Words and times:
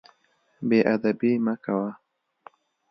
بې 0.67 0.79
ادبي 0.93 1.31
مه 1.45 1.53
کوه. 1.63 1.89